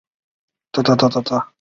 [0.73, 1.45] 在常州读小学。